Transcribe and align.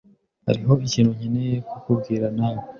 Hariho 0.47 0.73
ikintu 0.87 1.11
nkeneye 1.17 1.55
kukubwira, 1.69 2.25
nawe. 2.37 2.61